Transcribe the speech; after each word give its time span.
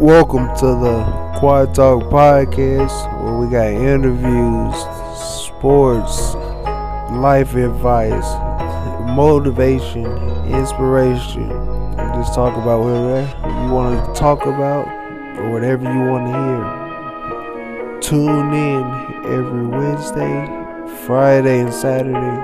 Welcome 0.00 0.46
to 0.58 0.66
the 0.66 1.38
Quad 1.40 1.74
Talk 1.74 2.04
Podcast, 2.04 2.94
where 3.20 3.36
we 3.36 3.50
got 3.50 3.66
interviews, 3.66 4.76
sports, 5.44 6.34
life 7.12 7.56
advice, 7.56 8.24
motivation, 9.16 10.06
inspiration. 10.46 11.48
Just 12.14 12.32
talk 12.32 12.56
about 12.56 12.84
whatever 12.84 13.22
you 13.66 13.72
want 13.72 14.14
to 14.14 14.20
talk 14.20 14.42
about 14.46 14.86
or 15.40 15.50
whatever 15.50 15.82
you 15.92 16.00
want 16.08 16.26
to 16.28 16.32
hear. 16.44 18.00
Tune 18.00 18.54
in 18.54 18.84
every 19.24 19.66
Wednesday, 19.66 20.46
Friday, 21.06 21.62
and 21.62 21.74
Saturday. 21.74 22.38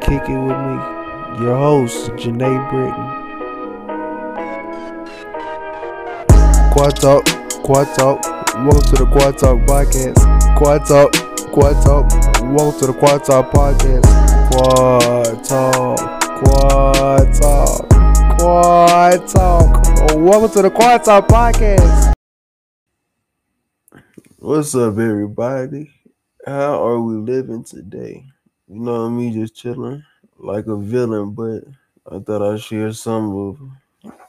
Kick 0.00 0.26
it 0.26 0.38
with 0.38 0.56
me, 0.56 1.44
your 1.44 1.54
host, 1.54 2.12
Janae 2.12 2.70
Britton. 2.70 3.19
Quad 6.70 6.96
Talk, 6.96 7.24
Quad 7.64 7.88
Talk. 7.98 8.24
Welcome 8.54 8.82
to 8.82 9.04
the 9.04 9.06
Quad 9.10 9.36
Talk 9.38 9.58
Podcast. 9.66 10.56
Quad 10.56 10.86
Talk, 10.86 11.12
Quad 11.52 11.82
Talk. 11.84 12.08
Welcome 12.42 12.80
to 12.80 12.86
the 12.86 12.92
Quad 12.92 13.24
Talk 13.24 13.50
Podcast. 13.50 14.04
Quad 14.52 15.44
Talk, 15.44 16.20
Quad 16.38 17.34
Talk, 17.34 17.88
Quad 18.38 19.28
Talk. 19.28 20.16
Welcome 20.16 20.50
to 20.50 20.62
the 20.62 20.70
Quad 20.70 21.04
Talk 21.04 21.26
Podcast. 21.26 22.12
What's 24.38 24.74
up, 24.76 24.96
everybody? 24.96 25.90
How 26.46 26.86
are 26.86 27.00
we 27.00 27.16
living 27.16 27.64
today? 27.64 28.24
You 28.68 28.80
know 28.80 29.10
me, 29.10 29.32
just 29.32 29.56
chilling 29.56 30.04
like 30.38 30.68
a 30.68 30.76
villain, 30.76 31.32
but 31.32 31.64
I 32.10 32.20
thought 32.20 32.42
I'd 32.42 32.60
share 32.60 32.92
some 32.92 33.36
of 33.36 33.60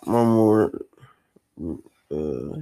my 0.06 0.24
more 0.24 0.72
uh, 2.12 2.58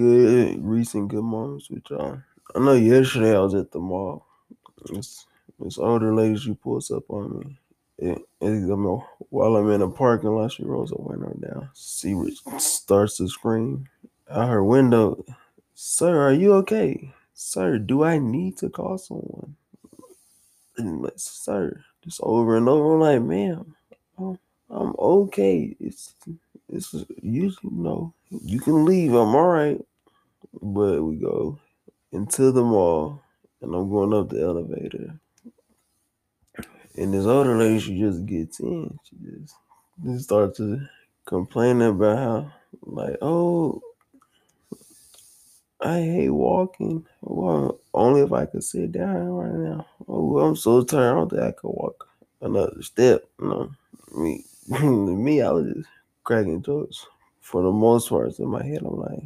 good 0.00 0.64
recent 0.64 1.08
good 1.08 1.22
moments 1.22 1.70
with 1.70 1.84
y'all. 1.90 2.20
I 2.54 2.58
know 2.58 2.72
yesterday 2.72 3.36
I 3.36 3.40
was 3.40 3.54
at 3.54 3.70
the 3.70 3.78
mall. 3.78 4.26
This, 4.86 5.26
this 5.58 5.78
older 5.78 6.14
lady 6.14 6.38
she 6.38 6.54
pulls 6.54 6.90
up 6.90 7.04
on 7.10 7.38
me. 7.38 7.58
It, 7.98 8.18
it, 8.40 8.46
I 8.46 8.76
mean, 8.76 9.02
while 9.28 9.56
I'm 9.56 9.70
in 9.70 9.82
a 9.82 9.90
parking 9.90 10.30
lot, 10.30 10.52
she 10.52 10.64
rolls 10.64 10.90
her 10.90 10.96
window 10.98 11.36
down. 11.38 11.68
She 11.74 12.14
starts 12.58 13.18
to 13.18 13.28
scream 13.28 13.88
out 14.30 14.48
her 14.48 14.64
window. 14.64 15.22
Sir, 15.74 16.18
are 16.18 16.32
you 16.32 16.54
okay? 16.54 17.12
Sir, 17.34 17.78
do 17.78 18.02
I 18.04 18.18
need 18.18 18.56
to 18.58 18.70
call 18.70 18.98
someone? 18.98 19.56
And 20.78 21.02
like, 21.02 21.12
sir, 21.16 21.84
just 22.02 22.20
over 22.22 22.56
and 22.56 22.68
over. 22.68 22.94
I'm 22.94 23.00
like, 23.00 23.22
ma'am, 23.22 23.74
I'm, 24.18 24.38
I'm 24.70 24.94
okay. 24.98 25.76
It's 25.78 26.14
it's 26.72 26.94
you 27.22 27.52
know 27.62 28.14
you 28.30 28.60
can 28.60 28.84
leave. 28.84 29.12
I'm 29.12 29.34
all 29.34 29.48
right, 29.48 29.80
but 30.54 31.02
we 31.02 31.16
go 31.16 31.58
into 32.12 32.52
the 32.52 32.62
mall, 32.62 33.22
and 33.60 33.74
I'm 33.74 33.90
going 33.90 34.12
up 34.14 34.28
the 34.30 34.42
elevator, 34.42 35.18
and 36.96 37.14
this 37.14 37.26
older 37.26 37.56
lady 37.56 37.80
she 37.80 37.98
just 37.98 38.26
gets 38.26 38.60
in. 38.60 38.98
She 39.04 39.16
just 39.16 39.54
just 40.04 40.24
starts 40.24 40.58
to 40.58 40.80
complain 41.26 41.82
about 41.82 42.18
how 42.18 42.52
like 42.82 43.16
oh. 43.22 43.82
I 45.82 46.00
hate 46.00 46.30
walking. 46.30 47.06
Well, 47.22 47.80
only 47.94 48.20
if 48.20 48.32
I 48.32 48.44
could 48.44 48.62
sit 48.62 48.92
down 48.92 49.28
right 49.28 49.52
now. 49.52 49.86
Oh, 50.08 50.38
I'm 50.38 50.54
so 50.54 50.82
tired. 50.82 51.12
I 51.12 51.14
don't 51.14 51.30
think 51.30 51.42
I 51.42 51.52
could 51.52 51.68
walk 51.68 52.06
another 52.42 52.82
step. 52.82 53.24
No, 53.38 53.70
me, 54.14 54.44
me, 54.68 55.40
I 55.40 55.50
was 55.50 55.72
just 55.72 55.88
cracking 56.24 56.62
jokes 56.62 57.06
for 57.40 57.62
the 57.62 57.70
most 57.72 58.10
part. 58.10 58.38
In 58.38 58.48
my 58.48 58.62
head, 58.62 58.82
I'm 58.82 58.98
like, 58.98 59.22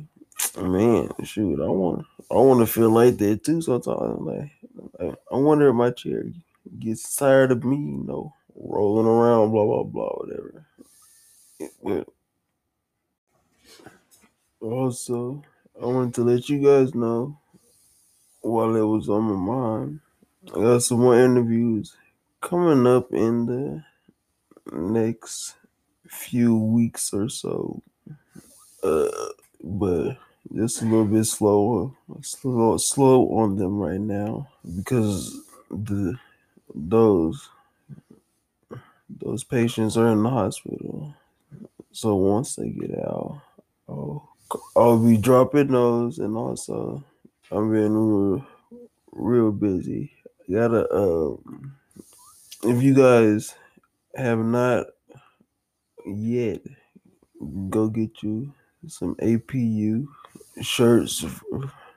man, 0.61 1.11
shoot, 1.25 1.61
I 1.61 1.69
want, 1.69 2.07
I 2.31 2.35
want 2.35 2.61
to 2.61 2.67
feel 2.67 2.91
like 2.91 3.19
that 3.19 3.45
too. 3.45 3.63
Sometimes, 3.63 4.21
like, 4.21 4.53
I 5.33 5.37
wonder 5.37 5.69
if 5.69 5.75
my 5.75 5.91
chair 5.91 6.25
gets 6.79 7.17
tired 7.17 7.53
of 7.53 7.65
me, 7.65 7.77
you 7.77 8.05
know, 8.07 8.35
rolling 8.57 9.07
around, 9.07 9.53
blah 9.53 9.65
blah 9.65 9.83
blah, 9.85 10.11
whatever. 10.11 10.67
Also, 14.61 15.43
I 15.81 15.87
wanted 15.87 16.15
to 16.15 16.25
let 16.25 16.49
you 16.49 16.63
guys 16.63 16.95
know 16.95 17.39
while 18.43 18.75
it 18.77 18.83
was 18.83 19.09
on 19.09 19.23
my 19.25 19.55
mind, 19.55 20.01
I 20.55 20.61
got 20.61 20.83
some 20.83 21.01
more 21.01 21.19
interviews 21.19 21.97
coming 22.41 22.87
up 22.87 23.13
in 23.13 23.47
the 23.47 23.85
next 24.73 25.55
few 26.09 26.57
weeks 26.57 27.13
or 27.13 27.29
so. 27.29 27.83
Uh, 28.83 29.09
but 29.63 30.04
just 30.65 30.81
a 30.81 30.85
little 30.87 31.05
bit 31.05 31.25
slower, 31.25 31.91
slow, 32.23 32.79
slow 32.79 33.29
on 33.37 33.57
them 33.57 33.79
right 33.79 34.01
now 34.01 34.49
because 34.77 35.39
the 35.71 36.19
those 36.75 37.51
those 39.11 39.45
patients 39.45 39.99
are 39.99 40.09
in 40.09 40.23
the 40.23 40.31
hospital. 40.31 41.15
So 41.93 42.15
once 42.17 42.57
they 42.57 42.71
get 42.71 42.99
out, 42.99 43.43
I'll, 43.91 44.37
I'll 44.75 44.99
be 44.99 45.19
dropping 45.19 45.69
those, 45.69 46.19
and 46.19 46.35
also 46.35 47.05
I'm 47.51 47.71
being 47.71 47.93
real, 47.93 48.47
real 49.13 49.53
busy. 49.53 50.13
I 50.49 50.53
gotta 50.53 50.95
um, 50.95 51.77
if 52.63 52.83
you 52.83 52.95
guys 52.95 53.55
have 54.17 54.39
not 54.39 54.87
yet, 56.07 56.63
go 57.69 57.89
get 57.89 58.23
you 58.23 58.55
some 58.89 59.15
APU 59.17 60.07
shirts 60.61 61.25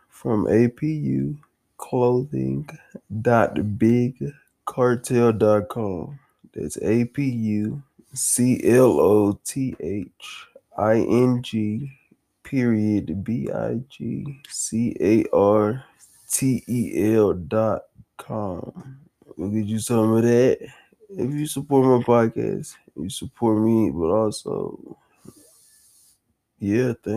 from 0.09 0.45
APU 0.45 1.37
clothing 1.77 2.67
dot 3.21 3.55
bigcartel.com. 3.55 6.19
That's 6.53 6.77
APU 6.77 7.81
C 8.13 8.61
L 8.63 8.99
O 8.99 9.39
T 9.43 9.75
H 9.79 10.47
I 10.77 10.95
N 10.95 11.41
G 11.43 11.91
period 12.43 13.23
B 13.23 13.49
I 13.53 13.79
G 13.89 14.39
C 14.49 14.95
A 14.99 15.25
R 15.35 15.83
T 16.31 16.63
E 16.67 17.13
L 17.15 17.33
dot 17.33 17.83
com. 18.17 18.97
We'll 19.35 19.51
get 19.51 19.65
you 19.65 19.79
some 19.79 20.13
of 20.13 20.23
that. 20.23 20.67
If 21.09 21.31
you 21.31 21.45
support 21.45 21.85
my 21.85 22.03
podcast, 22.03 22.75
you 22.95 23.09
support 23.09 23.63
me, 23.63 23.91
but 23.91 24.07
also, 24.07 24.97
yeah, 26.59 26.93
thank 27.03 27.15